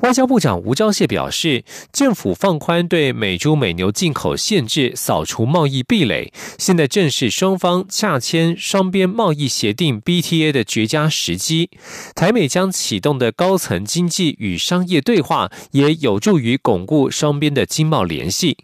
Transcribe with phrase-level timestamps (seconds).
[0.00, 11.70] 外交部长吴钊燮表示，政府放宽对美猪美牛进口限制，扫除贸易壁垒，现在正是双方洽签双边贸易协定 （BTA） 的绝佳时机。
[12.14, 18.58] 台美将启动的高层经济与商业对话，也有助于巩固双边的经贸联系。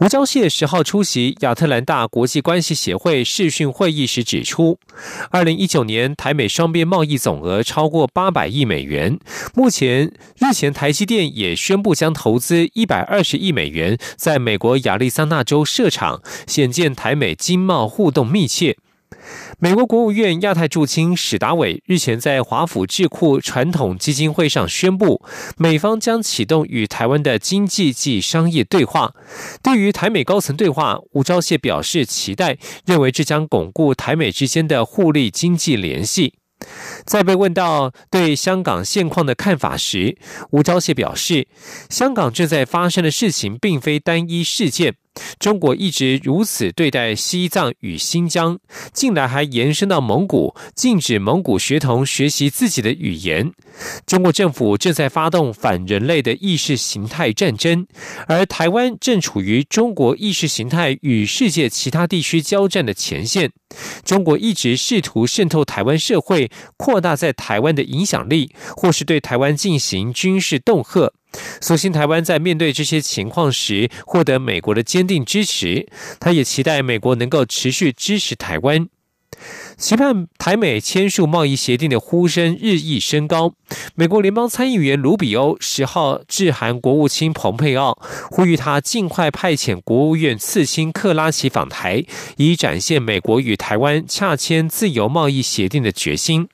[0.00, 4.78] 吴钊燮十号出席亚特兰大国际关系协会视讯会议时指出，
[5.30, 9.18] 二零一九年台美双边贸易总额超过八百亿美元。
[9.54, 18.76] 目前，日前台积电也宣布将投资一百二十亿美元在美国亚利桑那州设厂，显见台美经贸互动密切。
[19.58, 25.22] 美国国务院亚太驻青史达伟日前在华府智库传统基金会上宣布，
[25.56, 29.14] 美方将启动与台湾的经济及商业对话。
[29.62, 36.34] 对于台美高层对话，吴钊燮表示期待，认为这将巩固台美之间的互利经济联系。
[37.04, 40.18] 在被问到对香港现况的看法时，
[40.50, 41.46] 吴钊燮表示，
[41.88, 44.96] 香港正在发生的事情并非单一事件。
[45.38, 48.58] 中国一直如此对待西藏与新疆，
[48.92, 53.52] 近来还延伸到蒙古，禁止蒙古学童学习自己的语言。
[54.06, 57.86] 中国政府正在发动反人类的意识形态战争，
[58.26, 63.52] 而台湾正处于中国意识形态与世界其他地区交战的前线。
[64.04, 71.12] 中国一直试图渗透台湾社会，扩大在台湾的影响力，或是对台湾进行军事恫吓。
[71.60, 75.86] 所幸台湾在面对这些情况时，获得美国的坚定支持。
[76.18, 78.88] 他也期待美国能够持续支持台湾。
[79.76, 83.52] 期盼台美签署贸易协定的呼声日益升高。
[83.94, 87.96] 美国联邦参议员卢比欧十号致函国务卿蓬佩奥，
[88.30, 92.04] 呼吁他尽快派遣国务院次卿克拉奇访台，
[92.38, 96.48] 以展现美国与台湾洽签自由贸易协定的决心。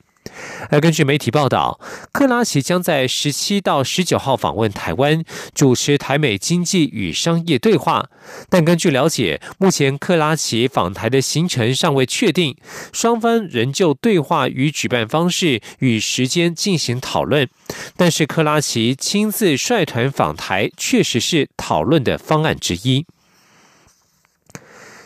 [0.71, 1.79] 而根据媒体报道，
[2.12, 5.23] 克拉奇将在十七到十九号访问台湾，
[5.55, 8.09] 主持台美经济与商业对话。
[8.49, 12.57] 但根据了解，目前克拉奇访台的行程尚未确定，
[12.93, 17.49] 双方仍就对话与举办方式与时间进行讨论。
[17.97, 23.05] 但是克拉奇亲自率团访台，确实是讨论的方案之一。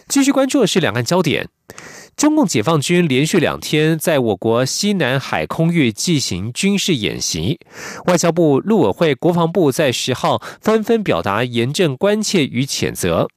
[0.08, 1.48] 继续关注的是两岸焦点。
[2.18, 7.60] 中共解放军连续两天在我国西南海空域进行军事演习，
[8.06, 13.28] 外交部、陆委会、国防部在十号纷纷表达严正关切与谴责。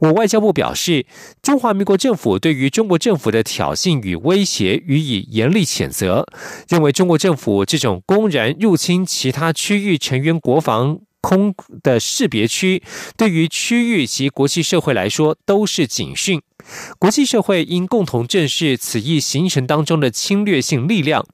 [0.00, 1.06] 我外交部表示，
[1.40, 6.26] 中华民国政府对于中国政府的挑衅与威胁予以严厉谴责，
[6.68, 12.82] 认为中国政府这种公然入侵其他区域成员国防空的识别区，
[13.16, 16.42] 对于区域及国际社会来说都是警讯。
[16.98, 21.26] 国际社会应共同正视此役形成当中的侵略性力量。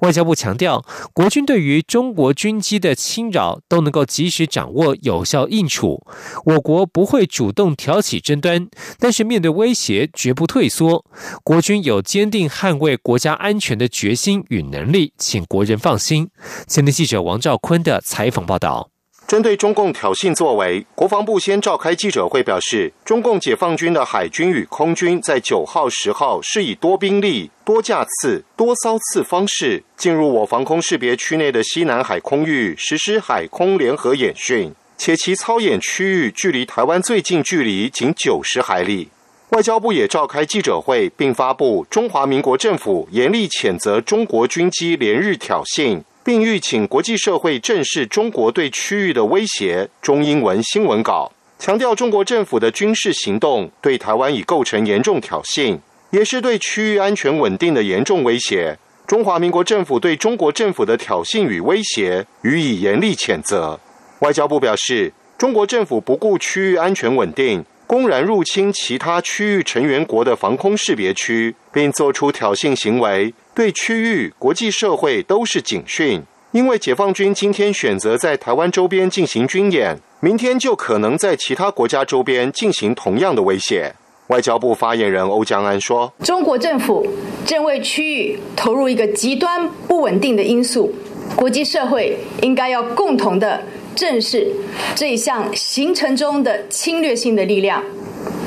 [0.00, 6.06] 外交部强调，国军对于中国军机的侵扰都能够及时掌握、有效应处。
[6.44, 8.68] 我国不会主动挑起争端，
[9.00, 11.04] 但是面对威胁绝不退缩。
[11.42, 16.28] 国军有坚定捍卫国家安全的决心与能力，请国人放心。
[16.68, 18.90] 前天记者王兆坤的采访报道。
[19.26, 39.08] 针对中共挑衅作为，国防部先召开记者会，表示中共解放军的海军与空军在九号、十号是以多兵力、多架次、多骚次方式进入我防空识别区内的西南海空域实施海空联合演训，且其操演区域距离台湾最近距离仅九十海里。
[39.50, 46.02] 外交部也召开记者会，并发布中华民国政府严厉谴责中国军机连日挑衅。
[46.26, 49.88] 并欲请国际社会正视中国对区域的威胁。
[50.02, 55.78] 中英文新闻稿强调，中国政府的军事行动对台湾已构成严重挑衅，
[56.10, 58.76] 也是对区域安全稳定的严重威胁。
[59.06, 63.78] 中华民国政府对中国政府的挑衅与威胁予以严厉谴责。
[64.18, 73.32] 外交部表示，中国政府不顾区域安全稳定，公然入侵其他区域成员国的防空识别区，并作出挑衅行为。
[73.56, 76.22] 对区域、国际社会都是警讯，
[76.52, 83.94] 因为解放军今天选择在台湾周边进行军演，明天就可能在其他国家周边进行同样的威胁。
[84.26, 87.06] 外交部发言人欧江安说：“中国政府
[87.46, 90.94] 正为区域投入一个极端不稳定的因素，
[91.34, 93.62] 国际社会应该要共同的
[93.94, 94.52] 正视
[94.94, 97.82] 这一项形成中的侵略性的力量。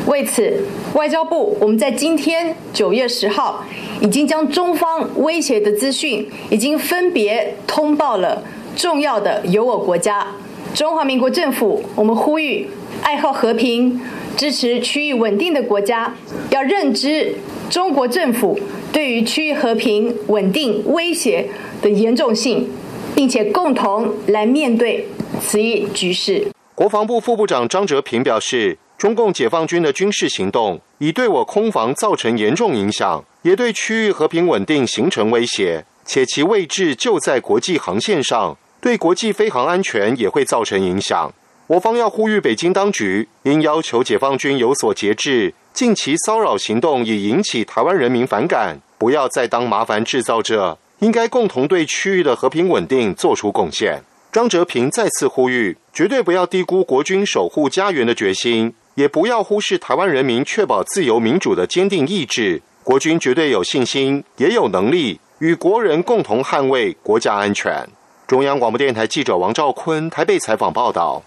[0.05, 0.63] 为此，
[0.93, 3.65] 外交部我们在今天九月十号，
[4.01, 8.43] 已经将中方威胁的资讯，已经分别通报了
[8.75, 10.25] 重要的友我国家。
[10.73, 12.67] 中华民国政府，我们呼吁
[13.01, 13.99] 爱好和平、
[14.37, 16.15] 支持区域稳定的国家，
[16.49, 17.35] 要认知
[17.69, 18.59] 中国政府
[18.93, 21.49] 对于区域和平稳定威胁
[21.81, 22.69] 的严重性，
[23.15, 25.07] 并且共同来面对
[25.41, 26.47] 此一局势。
[26.75, 28.77] 国防部副部长张哲平表示。
[28.99, 41.33] 中共解放军的军事行动已对我空防造成严重影响，也对区域和平稳定形成威胁，且其位置就在国际航线上，对国际飞航安全也会造成影响。
[41.67, 54.01] 我方要呼吁北京当局，应要求解放军有所节制，近期骚扰行动已引起台湾人民反感，不要再当麻烦制造者，应该共同对区域的和平稳定做出贡献。
[54.31, 58.73] 张哲平再次呼吁，绝对不要低估国军守护家园的决心。
[58.99, 67.87] 也不要忽视台湾人民确保自由民主的坚定意志，国军绝对有信心，也有能力与国人共同捍卫国家安全。
[68.27, 71.23] 中央广播电台记者王兆坤台北采访报道。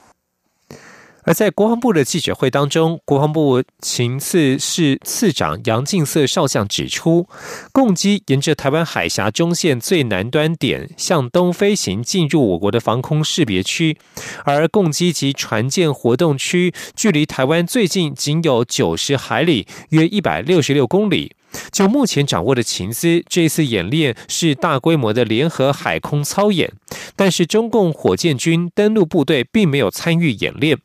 [1.24, 7.28] 而在国防部的记者会当中，国防部情次室次长杨敬色少将指出，
[7.72, 13.96] 共机沿着台湾海峡中线最南端点向东飞行进入我国的防空识别区，
[14.44, 21.36] 而共机及船舰活动区距离台湾最近仅有九十海里，约一百六十六公里。
[21.70, 26.72] 就目前掌握的情资，这次演练是大规模的联合海空操演，
[27.14, 30.78] 但是中共火箭军登陆部队并没有参与演练。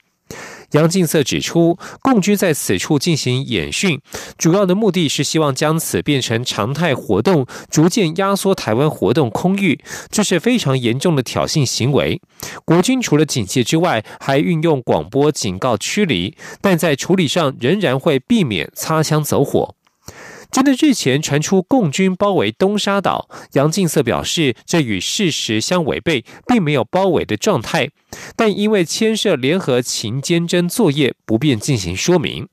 [0.71, 4.01] 杨敬色指出，共军在此处进行演训，
[4.37, 9.79] 主要的目的是希望将此变成常态活动，逐渐压缩台湾活动空域，
[10.11, 12.19] 这是非常严重的挑衅行为。
[12.65, 19.76] 国军除了警戒之外，还运用广播警告驱离，但在处理上仍然会避免擦枪走火。
[20.51, 27.89] 针对日前传出共军包围东沙岛，杨敬色表示，这与事实相违背，并没有包围的状态，
[28.35, 32.47] 但因为牵涉联合勤监侦作业，不便进行说明。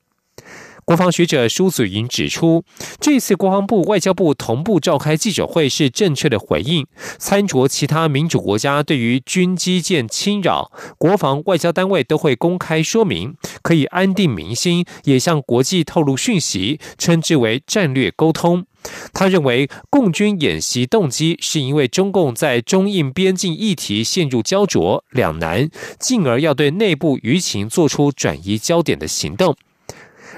[0.86, 2.62] 国防学者舒子云指出，
[3.00, 6.86] 这次国防部、外交部同步召开记者会是正确的回应。
[7.16, 18.66] 参酌其他民主国家对于军机舰侵扰，国防外交单位都会公开说明，可以安定民心，也向国际透露讯息，称之为战略沟通。
[19.14, 29.56] 他认为，共军演习动机是因为中共在中印边境议题陷入焦灼两难，进而要对内部舆情做出转移焦点的行动。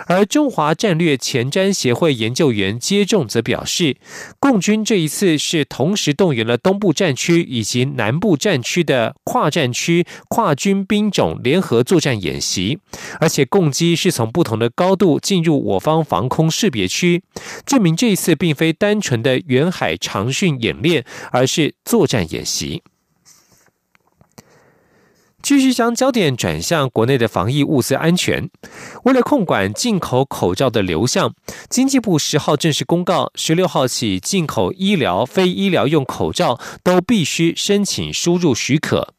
[0.06, 3.96] 而中华战略前瞻协会研究员接种则表示，
[4.38, 12.78] 共军这一次是同时动员了东部战区以及南部战区的跨战区跨军兵种联合作战演习，
[13.20, 17.22] 而且共机是从不同的高度进入我方防空识别区，
[17.64, 22.82] 证明这一次并非单纯的远海长训演练，而是作战演习。
[25.46, 28.50] 继续将焦点转向国内的防疫物资安全。
[29.04, 31.32] 为了控管进口口罩的流向，
[31.70, 39.14] 经济部十号正式公告，十六号起进口医疗、非医疗用口罩都必须申请输入许可。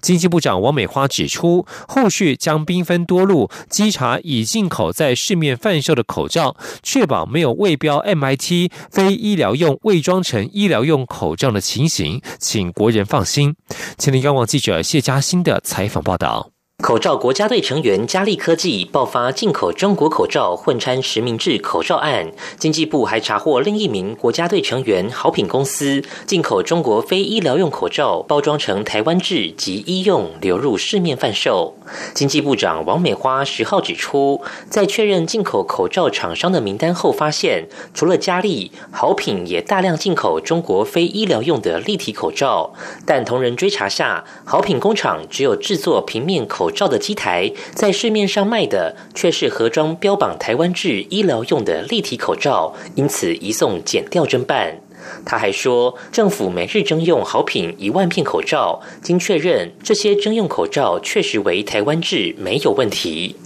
[0.00, 13.54] 经济部长王美花指出，后续将兵分多路稽查已进口在市面贩售的口罩，确保没有未标 MIT 非医疗用伪装成医疗用口罩的情形，请国人放心。
[13.98, 16.50] 前天央网记者谢嘉欣的采访报道。
[16.80, 31.74] 口罩国家队成员佳利科技爆发进口中国口罩混掺实名制口罩案，经济部还查获另一名国家队成员好品公司进口中国非医疗用口罩，包装成台湾制及医用流入市面贩售。
[32.14, 42.72] 经济部长王美花十号指出，在确认进口口罩厂商的名单后，发现除了佳利，好品也大量进口中国非医疗用的立体口罩，
[43.04, 46.69] 但同仁追查下，好品工厂只有制作平面口。
[46.70, 54.80] 罩的机台在市面上卖的却是盒装标榜台湾制医疗用的立体口罩，因此移送检调侦办。
[55.24, 63.36] 他还说，政府每日征用好品一万片口罩，经确认，这些征用口罩确实为台湾制，没有问题。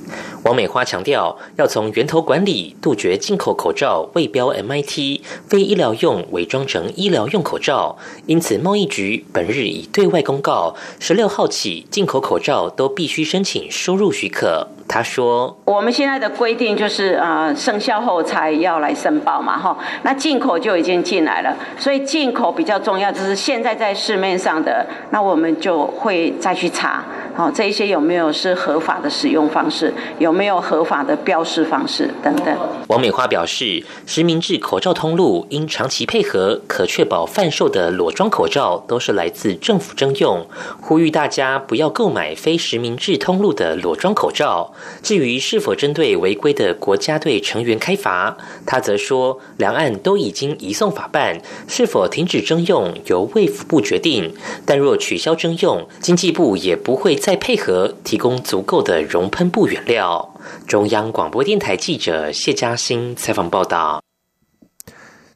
[0.44, 7.96] 王美花强调，要从源头管理，杜绝进口口罩未标 MIT、非医疗用伪装成医疗用口罩。
[8.26, 14.68] 因此，贸易局本日已对外公告，十六号起，进口口罩都必须申请输入许可。
[14.86, 19.76] 他说：“我们现在的规定就是呃，生效后才要来申报嘛，哈。
[20.02, 27.02] 那进口就已经进来了，所以进口比较重要，就是现在在市面上的，那我们就会再去查。
[27.34, 29.92] 好，这一些有没有是合法的使用方式？
[30.18, 32.56] 有没有合法的标示方式等等？
[32.86, 40.46] 王美花表示，实名制口罩通路应长期配合，可确保贩售的裸装口罩都是来自政府征用，
[40.80, 44.70] 呼吁大家不要购买非实名制通路的裸装口罩。
[45.02, 54.34] 至于是否针对违规的国家队成员开罚，他则说，两岸都已经移送法办，是否停止征用由卫福部决定。
[54.64, 60.34] 但若取消征用，经济部也不会再配合提供足够的熔喷布原料。
[60.66, 64.03] 中央广播电台记者谢嘉欣采访报道。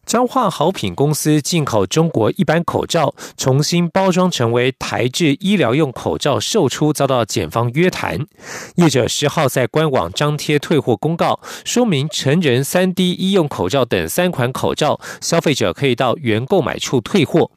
[0.08, 8.26] 彰化好品公司进口中国一般口罩，重新包装成为台制医疗用口罩售出，遭到检方约谈。
[8.76, 17.50] 业者十号在官网张贴退货公告，说明成人三 D 医用口罩等三款口罩，消费者可以到原购买处退货。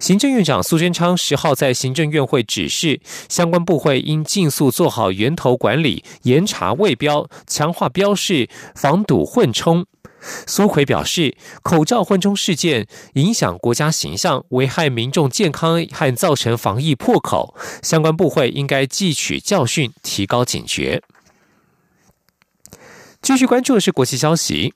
[0.00, 9.86] 行政院长苏贞昌十号在行政院会指示，相关部会应尽速做好源头管理，严查未标，强化标示，防堵混充。
[10.46, 21.02] 苏奎表示，口罩混中事件影响国家形象，危害民众健康和造成防疫破口，相关部会应该汲取教训，提高警觉。
[23.22, 24.74] 继续关注的是国际消息。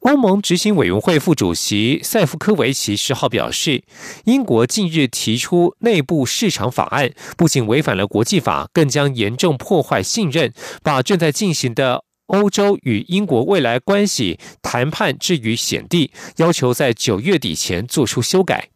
[0.00, 3.84] 欧盟执行委员会副主席塞夫科维奇十号表示，
[4.24, 18.68] 英国近日提出内部市场法案，不仅违反了国际法，更将严重破坏信任，把正在进行的欧洲与英国未来关系谈判置于险地，要求在九月底前做出修改。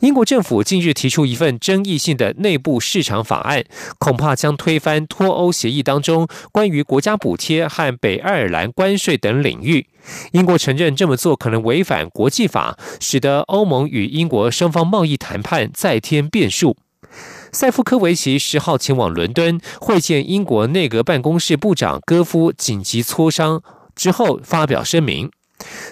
[0.00, 3.62] 英国政府近日提出一份争议性的内部市场法案，
[3.98, 9.86] 恐怕将推翻脱欧协议当中关于国家补贴和北爱尔兰关税等领域。
[10.32, 16.76] 英国承认这么做可能违反国际法，使得欧盟与英国双方贸易谈判再添变数。
[17.54, 23.62] 塞夫科维奇十号前往伦敦会见英国内阁办公室部长戈夫，紧急磋商
[23.94, 25.30] 之后发表声明。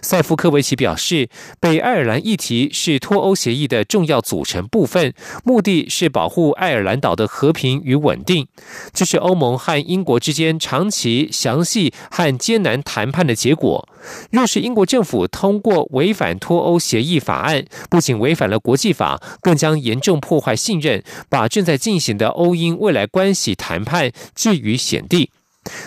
[0.03, 1.29] 塞夫科维奇表示，
[1.61, 5.13] 北爱尔兰议题是脱欧协议的重要组成部分，
[5.45, 8.47] 目的是保护爱尔兰岛的和平与稳定。
[8.93, 13.89] 这是欧盟和英国之间长期、详细和艰难谈判的结果。
[14.31, 25.31] 若是英国政府通过违反脱欧协议法案，不仅违反了国际法，更将严重破坏信任，把正在进行的欧英未来关系谈判置于险地。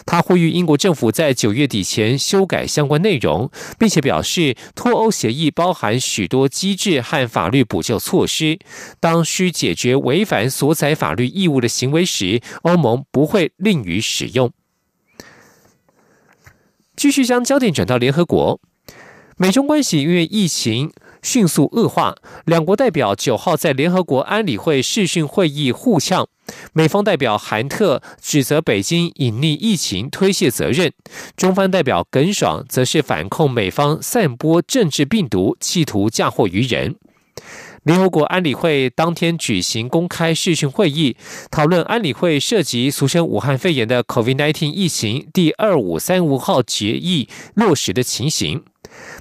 [0.05, 3.49] 他呼吁英国政府在九月底前修改相关内容，
[3.79, 8.59] 并且表示脱欧协议包含许多机制和法律补救措施。
[8.99, 14.51] 当需解决违反所载法律义务的行为时，欧盟不会吝于使用。
[16.95, 18.61] 继续将焦点转到联合国，
[19.37, 20.91] 美中关系因为疫情。
[21.23, 22.15] 迅速恶化，
[22.45, 26.27] 两国代表九号在联合国安理会视讯会议互呛。
[26.73, 30.91] 美方代表韩特指责北京隐匿疫情、推卸责任，
[31.37, 36.97] 中方代表耿爽则是反控美方散播政治病毒，企图嫁祸于人。
[37.83, 41.17] 联合国安理会当天举行公开视讯会议，
[41.49, 48.63] 讨论安理会涉及俗称武汉肺炎的 COVID-19 疫情第二五三五号决议落实的情形。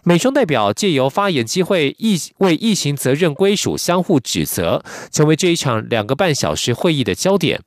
[0.04, 7.60] 美中代表借由发言机会，疫为疫情责任归属相互指责，成为这一场两个半小时会议的焦点。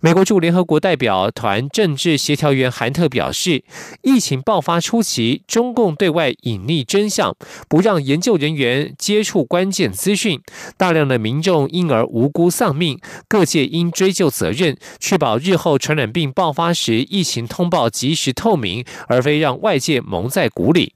[0.00, 3.64] 美国驻联合国代表团政治协调员韩特表示，
[4.02, 7.34] 疫情爆发初期，中共对外隐匿真相，
[7.66, 10.38] 不让研究人员接触关键资讯，
[10.76, 20.95] 大量的民众因而无辜丧命，各界应追究责任，确保日后传染病爆发时疫情通报及时透明，而非让外界蒙在鼓里。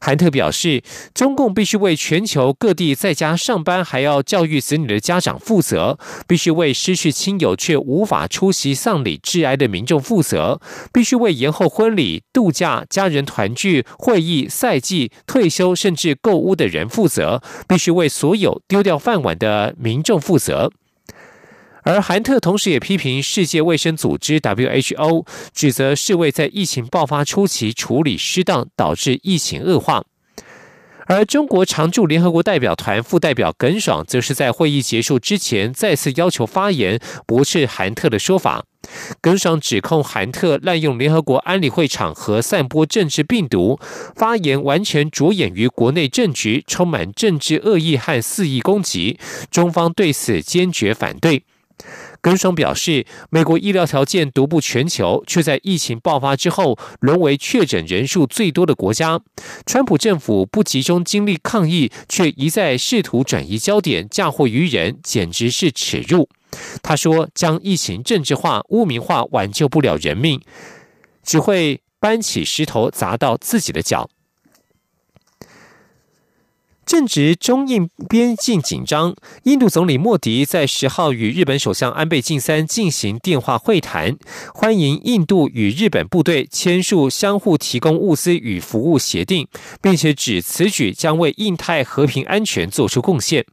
[0.00, 0.82] 韩特表示，
[1.14, 10.60] 中共必须为全球各地在家上班还要教育子女的家长负责，必须为失去亲友却无法出席丧礼致哀的民众负责，
[10.92, 20.72] 必须为延后婚礼、度假、家人团聚、会议、赛季、退休甚至购物的人负责，必须为所有丢掉饭碗的民众负责。
[21.82, 30.04] 而韩特同时也批评世界卫生组织 （WHO），指责世卫在疫情爆发初期处理失当，导致疫情恶化。
[31.06, 38.64] 而中国常驻联合国代表团副代表耿爽，则是在会议结束之前再次要求发言，驳斥韩特的说法。
[39.20, 43.80] 耿爽指控韩特滥用联合国安理会场合散播政治病毒，
[44.14, 49.18] 发言完全着眼于国内政局，充满政治恶意和肆意攻击。
[49.50, 51.42] 中方对此坚决反对。
[52.20, 59.20] 耿爽表示，美国医疗条件独步全球，却在疫情爆发之后沦为确诊人数最多的国家。
[59.64, 66.28] 川普政府不集中精力抗疫，却一再试图转移焦点，嫁祸于人，简直是耻辱。
[66.82, 70.40] 他说：“将疫情政治化、污名化，挽救不了人命，
[71.22, 74.10] 只会搬起石头砸到自己的脚。”
[76.90, 84.18] 正值中印边境紧张，印度总理莫迪在十号与日本首相安倍晋三进行电话会谈，
[84.52, 89.46] 欢迎印度与日本部队签署相互提供物资与服务协定，
[89.80, 93.46] 并且指此举将为印太和平安全做出贡献。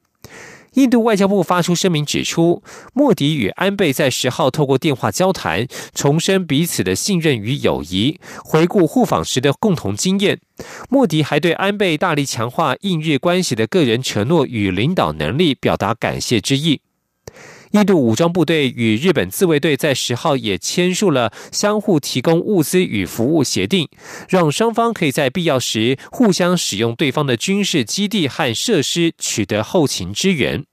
[0.77, 2.61] 印度外交部发出声明指出，
[2.93, 10.39] 莫迪与安倍在十号透过电话交谈，重申彼此的信任与友谊，回顾互访时的共同经验。
[10.87, 16.81] 莫迪还对安倍大力强化印日关系的个人承诺与领导能力表达感谢之意。
[17.71, 23.89] 印度武装部队与日本自卫队在十号也签署了相互提供物资与服务协定，
[24.29, 30.63] 让双方可以在必要时互相使用对方的军事基地和设施，取得后勤支援。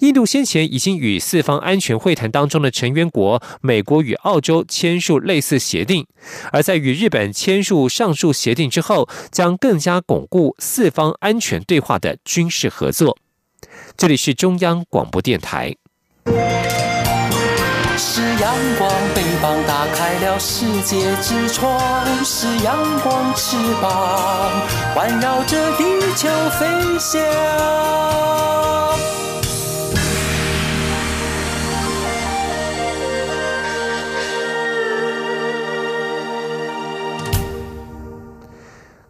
[0.00, 6.06] 印度先前已经与四方安全会谈当中的成员国美国与澳洲签署类似协定，
[6.52, 13.16] 而在与日本签署上述协定之后，将更加巩固四方安全对话的军事合作。
[13.96, 15.76] 这里是中央广播电台。
[18.18, 21.78] 是阳光，翅膀打开了世界之窗；
[22.24, 24.50] 是阳光，翅膀
[24.94, 25.84] 环绕着地
[26.16, 26.26] 球
[26.58, 27.20] 飞翔。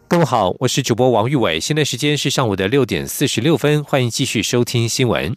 [0.09, 5.33] 各位好，我是主播王玉伟，现在时间是上午的六点四十六分，欢迎继续收听新闻。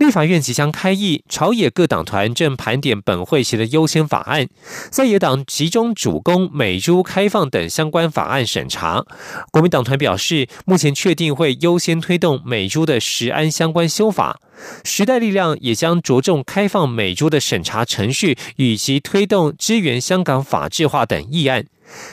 [0.00, 4.48] 立法院即将开议，朝野各党团正盘点本会期的优先法案，
[4.90, 9.04] 在野党集中主攻美猪开放等相关法案审查。
[9.52, 14.40] 国民党团表示，目前确定会优先推动美猪的食安相关修法。
[14.84, 21.66] 时代力量也将着重开放美猪的审查程序，以及推动支援香港法制化等议案。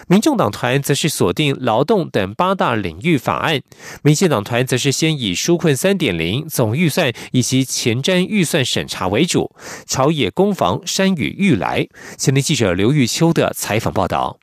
[0.07, 3.61] 民众党团则是锁定劳动等八大领域法案，
[4.01, 9.55] 民进党团则是先以纾困三点零总预算以及前瞻预算审查为主。
[9.85, 14.39] 朝野攻防山雨欲来，前天记者刘玉秋的采访报道。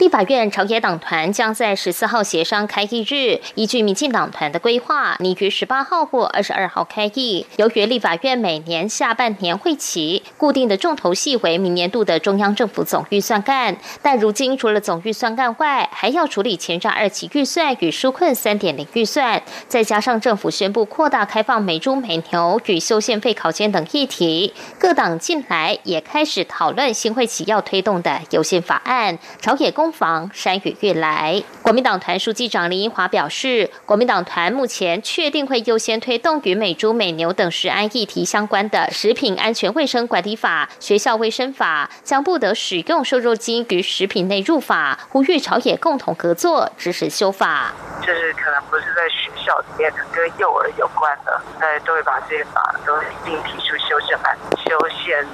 [0.00, 7.44] 立法院朝野党团将在十四号协商开议日，依据民进党团的规划，拟于十八号或二十二号开议。
[7.56, 29.89] 由于立法院每年下半年会期固定的重头戏为明年度的中央政府总预算案，但如今除了总预算案外，还要处理前瞻二期预算与纾困三点零预算，再加上政府宣布扩大开放美猪美牛与修宪费考监等议题，各党近来也开始讨论新会期要推动的优先法案，朝野公。
[29.90, 47.72] 防山雨欲来，国民党团书记长林英华表示，国民党团目前确定会优先推动与美猪美牛等食安议题相关的《食品安全卫生管理法》《学校卫生法》，将不得使用瘦肉精与食品内入法，呼吁朝野共同合作支持修法。
[48.00, 54.36] 就是可能不是在学校里面跟幼儿有关的，那都会把这些法都一并提出修正案。
[54.56, 55.26] 修宪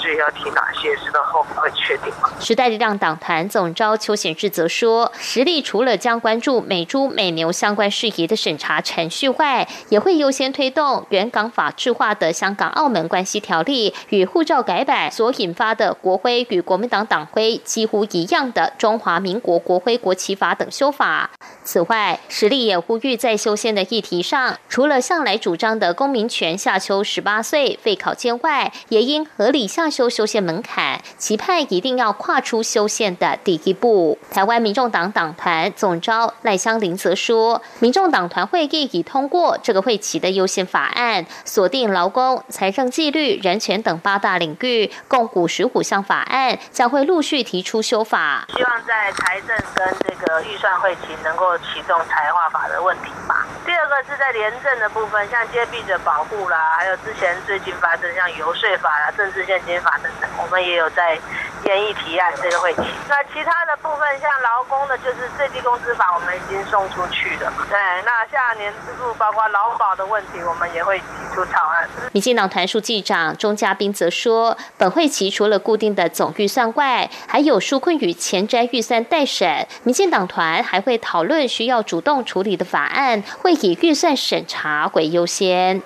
[0.00, 2.30] 至于要提哪些，是到后面会确定吗？
[2.40, 21.30] 时代力量党团总召邱显志则说，实力除了将关注美猪美牛相关事宜的审查程序外，也会优先推动原港法制化的香港澳门关系条例与护照改版所引发的国徽与国民党党徽几乎一样的中华民国国徽国旗法等修法。
[21.64, 33.83] 此外，实力也呼吁在修宪的议题上，除了向来主张的公民权下修十八岁废考监外，也应合理下修修宪门槛，期盼一定要跨出修宪的第一步。
[34.30, 48.46] 台湾民众党党团总召赖香林则说，民众党团会议已通过这个会期的优先法案，锁定劳工、财政纪律、人权等八大领域，共五十五项法案将会陆续提出修法。
[48.54, 51.94] 希望在财政跟这个预算会期能够启动。
[52.04, 53.46] 财化法的问题吧。
[53.64, 61.18] 第二个是在廉政的部分，像揭弊者保护啦，还有之前最近发生像游说法啦、政治现金法等等，我们也有在
[61.64, 62.82] 建议提案这个会期。
[63.08, 67.52] 那其他的部分，像劳工的，就是最低工资法，我们已经送出去了。
[67.70, 71.88] 对，那下年支付包括劳保的问题，我们也会提出草案。
[72.12, 79.66] 民进党团书记长钟嘉宾则说，本会期除了固定的总预算外，还有纾困与前瞻预算待审。
[79.84, 85.82] 民进党团还会讨论需要主动处理的法案，会以预算审查为优先。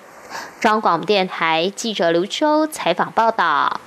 [0.60, 3.80] 中广电台记者刘秋采访报道。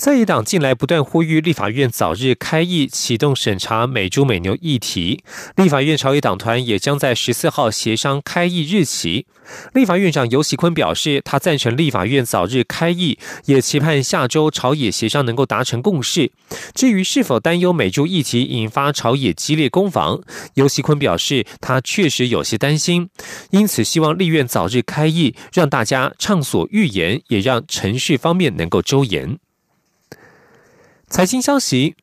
[0.00, 5.22] 在野党近来不断呼吁立法院早日开议，启动审查美猪美牛议题。
[5.56, 9.26] 立法院朝野党团也将在十四号协商开议日期。
[9.74, 16.32] 立法院长游锡坤表示，他赞成立法院早日开议，也期盼下周朝野协商能够达成共识。
[16.74, 20.22] 至于是否担忧美猪议题引发朝野激烈攻防，
[20.54, 23.10] 游锡坤表示，他确实有些担心，
[23.50, 29.38] 因此希望立院早日开议，让大家畅所欲言，也让程序方面能够周延。
[31.10, 31.96] 财经消息：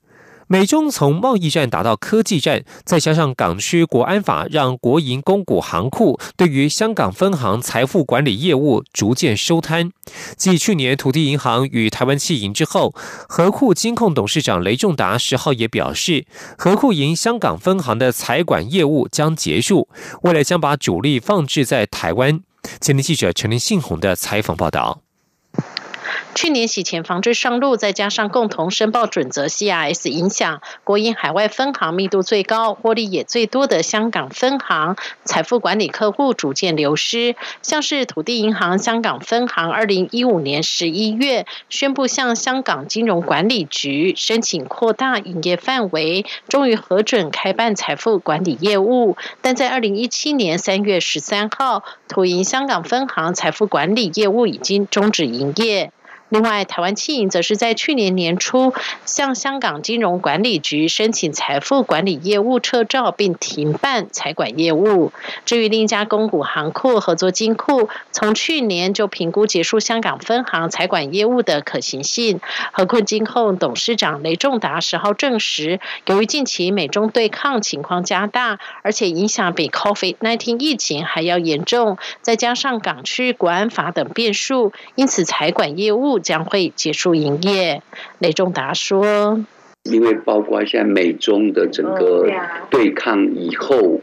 [0.48, 9.92] 美中从贸易战打到科技战，再加上港区国安法，让国营公股行库对于香港分行财富管理业务逐渐收摊。
[10.36, 12.94] 继去年土地银行与台湾弃银之后，
[13.30, 16.26] 和库金控董事长雷仲达十号也表示，
[16.58, 19.88] 和库银香港分行的财管业务将结束，
[20.24, 22.42] 未来将把主力放置在台湾。
[22.82, 25.07] 前天记者陈林信宏的采访报道。
[26.38, 37.36] 去年洗钱防治上路，再加上共同申报准则 CRS 影响，国营海外分行密度最高、获利也最多的香港分行财富管理客户逐渐流失。
[37.64, 49.18] 像是土地银行香港分行，二零一五年十一月宣布向香港金融管理局申请扩大营业范围，终于核准开办财富管理业务。
[49.42, 55.92] 但在二零一七年三月十三号，土银香港分行财富管理业务已经终止营业。
[56.30, 58.74] 另外，台湾汽银则是在去年年初
[59.06, 65.14] 向香港金融管理局申请财富管理业务撤照，并停办财管业务。
[65.46, 72.42] 至于另一家公股行库合作金库，从去年就评估结束香港分行财管业务的可行性。
[72.74, 86.17] 和困金控董事长雷仲达十号证实，由于近期美中对抗情况加大，而且影响比 COVID-19 疫情还要严重，再加上港区国安法等变数，因此财管业务。
[86.20, 87.82] 将会结束营业，
[88.20, 89.38] 雷仲达说。
[89.92, 92.28] 因为包括现在美中的整个
[92.70, 94.02] 对抗以后，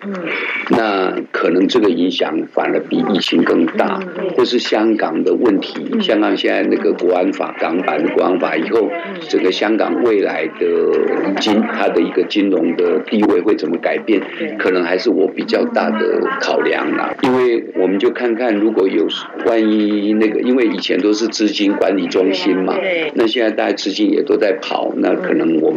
[0.71, 4.01] 那可能这个影响反而比疫情更大，
[4.37, 6.01] 或是香港的问题。
[6.01, 8.89] 香港现在那个国安法港版的国安法以后，
[9.29, 14.23] 整个香港未来的金它的一个金融的地位会怎么改变，
[14.59, 17.15] 可能还是我比较大的考量啦。
[17.23, 19.07] 因为我们就看看，如果有
[19.45, 22.75] 万一那个，因为以前都是资金管理中心嘛，
[23.15, 25.74] 那现在大家资金也都在跑，那可能我。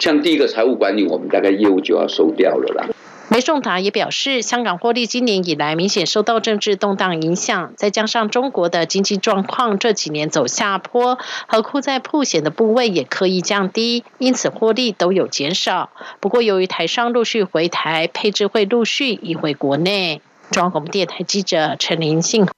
[0.00, 2.88] 像第一个财务管理，我们大概业务就要收掉了啦。
[3.32, 15.90] 梅仲达也表示，香港获利今年以来明显受到政治动荡影响，再加上中国的经济状况这几年走下坡，和库在铺险的部位也刻意降低，因此获利都有减少。
[16.18, 20.20] 不过，由于台商陆续回台，配置会陆续移回国内。
[20.50, 22.48] 中央广播电台记者陈林信，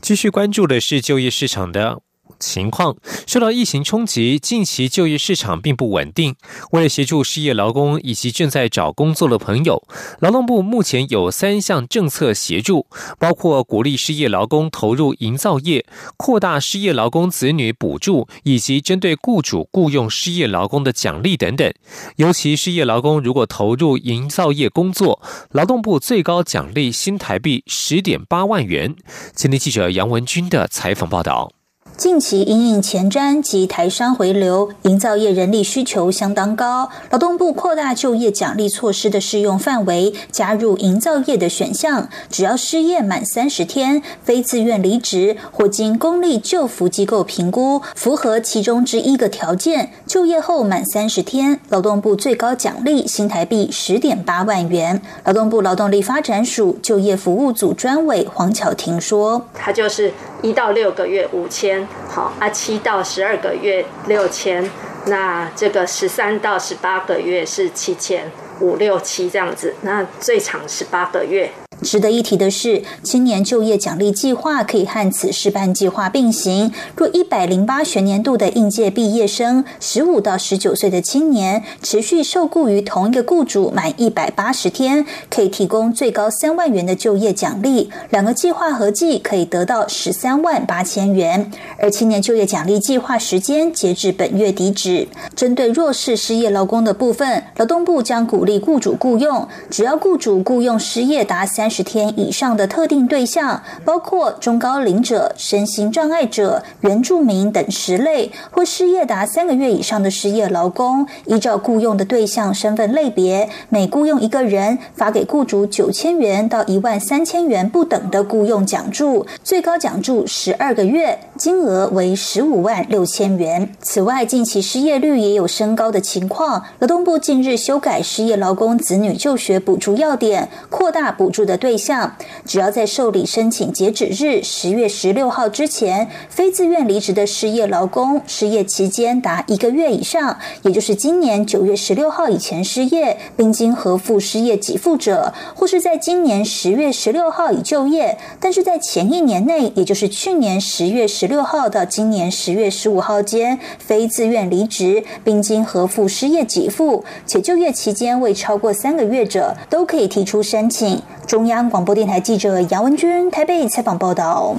[0.00, 1.98] 继续关注的是就业市场的。
[2.38, 6.34] 情况受到疫情冲击，近期就业市场并不稳定。
[6.72, 9.82] 为了协助失业劳工以及正在找工作的朋友，
[10.20, 12.86] 劳动部目前有三项政策协助，
[13.18, 15.84] 包括鼓励失业劳工投入营造业、
[16.16, 21.72] 扩大失业劳工子女补助，以及针对雇主雇佣失业劳工的奖励等等。
[22.16, 28.94] 尤其失业劳工如果投入营造业工作，劳动部最高奖励新台币十点八万元。
[29.34, 31.57] 今天记者杨文军的采访报道。
[31.98, 36.88] 近期因应前瞻及台商回流，营造业人力需求相当高。
[37.10, 42.08] 劳动部扩大就业奖励措施的适用范围，加入营造业的选项。
[42.30, 55.02] 只要失业满三十天，非自愿离职或经公立就服机构评估符合其中之一个条件，就业后满三十天，劳动部最高奖励新台币十点八万元。
[55.24, 64.68] 劳动部劳动力发展署就业服务组专委黄巧婷说：“他就是一到六个月五千。”好啊，七到十二个月六千，
[65.06, 71.50] 那这个十三到十八个月是七千五六七这样子，那最长十八个月。
[71.80, 76.72] 值得一提的是，青年就业奖励计划可以和此示范计划并行。
[76.96, 87.90] 若一百零八学年度的应届毕业生，十五到十九岁的青年，持续受雇于同一个雇主满一百八十天，可以提供最高三万元的就业奖励。
[88.10, 91.48] 两个计划合计可以得到十三万八千元。
[91.78, 95.06] 而青年就业奖励计划时间截至本月底止。
[95.36, 101.67] 针对弱势失业劳工的部分，劳动部将鼓励雇主雇佣，只要雇主雇佣失业达三。
[101.68, 123.70] 十天以上的特定对象，包括中高龄者、身心障碍者、原住民等十类，或失业达三个月以上的失业劳工，依照雇佣的对象身份类别，每雇佣一个人，发给雇主九千元到一万三千元不等的雇佣奖助，最高奖助十二个月，金额为十五万六千元。
[123.82, 132.16] 此外，近期失业率也有升高的情况，劳动部近日修改失业劳工子女就学补助要点，扩大补助的对象，
[132.46, 161.02] 只要在受理申请截止日十月十六号之前，非自愿离职的失业劳工，失业期间达一个月以上，也就是今年九月十六号以前失业，并经核付失业给付者，或是在今年十月十六号已就业，但是在前一年内，也就是去年十月十六号到今年十月十五号间，非自愿离职，并经核付失业给付，且就业期间未超过三个月者，都可以提出申请。
[161.26, 164.56] 中央广播电台记者杨文君台北采访报道。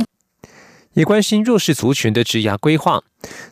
[0.93, 3.03] 也关心弱势族群的职涯规划。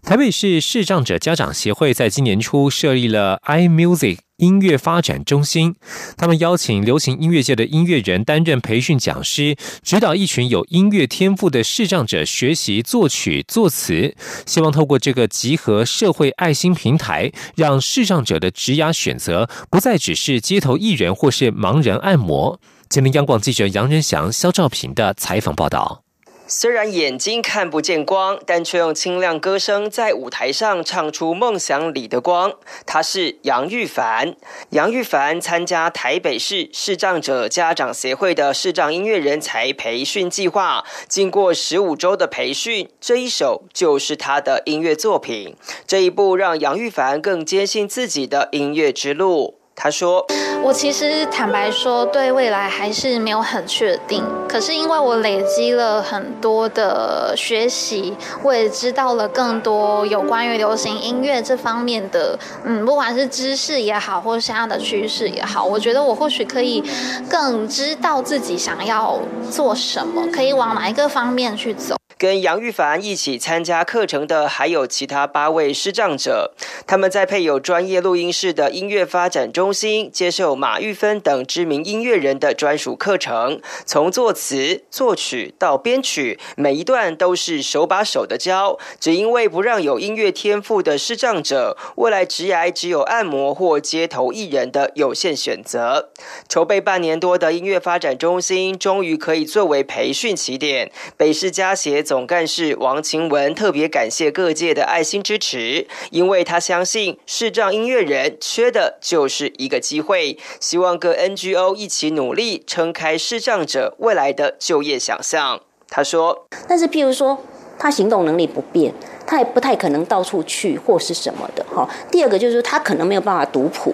[0.02, 5.76] 台北市视障者家长协会在今年初设立了 iMusic 音乐发展中心，
[6.18, 14.16] 他们邀请流行音乐界的音乐人担任培训讲师，指导一群有音乐天赋的视障者学习作曲作词。
[14.46, 22.60] 希望透过这个集合社会爱心平台，让视障者的职涯选择不再只是街头艺人或是盲人按摩。
[22.90, 26.04] 今天央广记者杨仁祥、肖兆平的采访报道。
[26.50, 32.54] 虽然眼睛看不见光，但却用清亮歌声在舞台上唱出梦想里的光。
[32.86, 34.34] 他是杨玉凡。
[34.70, 45.58] 杨玉凡参加台北市视障者家长协会的视障音乐人才培训计划，经过十五周的培训，这一首就是他的音乐作品。
[45.86, 49.57] 这一步让杨玉凡更坚信自己的音乐之路。
[49.80, 50.26] 他说
[50.64, 54.24] ：“我其实坦白说，对未来还是没有很确定。
[54.50, 66.84] 可是因为我累积了很多的学习，我也知道了更多有关于流行音乐这方面的，嗯，不管是知识也好，或是现在的趋势也好，我觉得我或许可以
[67.30, 69.20] 更知道自己想要
[69.52, 76.52] 做什么，可以往哪一个方面去走。”跟杨玉凡一起参加课程的还有其他八位视障者，
[76.88, 88.80] 他们在配有专业录音室的音乐发展中心接受马玉芬等知名音乐人的专属课程，从作词、作曲到编曲，每一段都是手把手的教。
[89.00, 96.10] 只因为不让有音乐天赋的视障者未来职涯只有按摩或街头艺人的有限选择。
[96.50, 100.92] 筹备半年多的音乐发展中心，终于可以作为培训起点。
[101.16, 102.07] 北市家协。
[102.08, 115.60] 总干事王晴文特别感谢各界的爱心支持，因为他相信视障音乐人缺的就是一个机会，希望各 NGO 一起努力，撑开视障者未来的就业想象。
[115.90, 117.38] 他说：“但是，譬如说，
[117.78, 118.94] 他行动能力不便，
[119.26, 121.66] 他也不太可能到处去或是什么的。
[121.76, 123.94] 哈，第二个就是他可能没有办法读谱，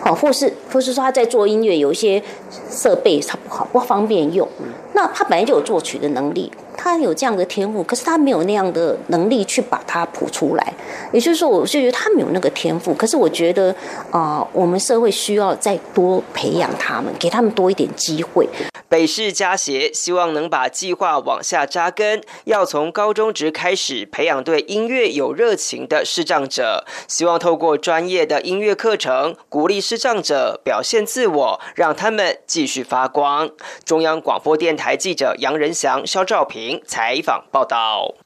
[0.00, 2.22] 好，或是或是说他在做音乐有一些
[2.70, 4.48] 设备他不好，不方便用。
[4.94, 10.72] 那他本来就有作曲的能力。”他有这样的天赋，可是他没有那样的能力去把它谱出来。
[11.12, 12.94] 也就是说，我就觉得他没有那个天赋。
[12.94, 13.72] 可是我觉得，
[14.10, 18.48] 啊，我们社会需要再多培养他们，给他们多一点机会。
[18.88, 26.84] 北市家协希望能把计划往下扎根，要从高中职开始培养对音乐有热情的视障者。
[27.06, 33.50] 希望透过专业的音乐课程，鼓励视障者表现自我，让他们继续发光。
[33.84, 36.82] 中央广播电台台记者杨仁祥、肖兆平。
[36.84, 38.16] 采访报道。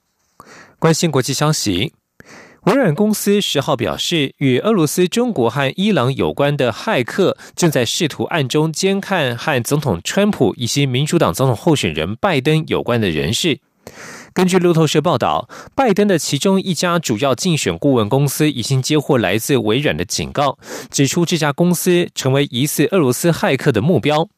[0.79, 1.92] 关心国际消息，
[2.62, 13.61] 微软公司十号表示，与俄罗斯、中国和伊朗有关的骇客正在试图暗中监看和总统川普以及民主党总统候选人拜登有关的人士。
[14.33, 20.59] 根据路透社报道，拜登的其中一家主要竞选顾问公司已经接获来自微软的警告，
[20.90, 24.31] 指出这家公司成为疑似俄罗斯骇客的目标。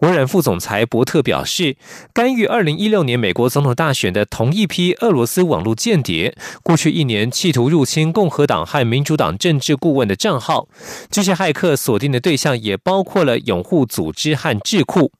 [0.00, 1.76] 微软副总裁伯特表示，
[2.12, 10.68] 干预2016年美国总统大选的同一批俄罗斯网络间谍，过去一年企图入侵共和党和民主党政治顾问的账号。
[11.10, 15.12] 这些骇客锁定的对象也包括了拥护组织和智库。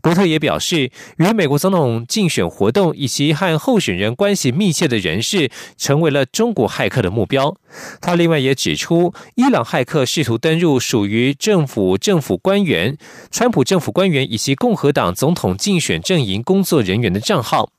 [0.00, 7.56] 伯特也表示，与美国总统竞选活动以及和候选人关系密切的人士，成为了中国骇客的目标。
[8.00, 12.96] 他另外也指出，伊朗骇客试图登入属于政府政府官员、
[13.30, 17.70] 川普政府官员以及共和党总统竞选阵营工作人员的账号。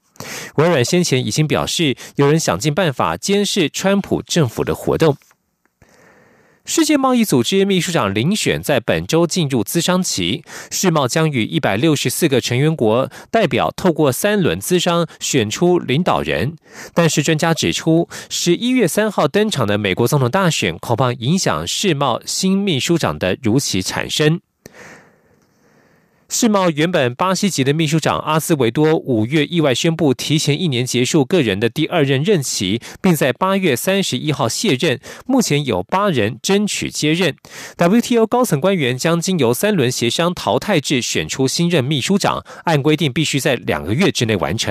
[0.56, 5.16] 微软先前已经表示，有人想尽办法监视川普政府的活动。
[6.70, 16.56] 世界贸易组织秘书长遴选在本周进入资商期，世贸将与一百六十四个成员国代表透过三轮资商选出领导人。
[16.94, 24.40] 但是专家指出，十一月三号登场的美国总统大选恐怕影响世贸新秘书长的如期产生。
[26.32, 35.00] 世贸原本巴西籍的秘书长阿斯维多五月意外宣布提前一年结束个人的第二任任期，并在八月三十一号卸任。
[35.26, 37.36] 目前有八人争取接任。
[37.78, 44.68] WTO 高层官员将经由三轮协商淘汰制选出新任秘书长，按规定必须在两个月之内完成。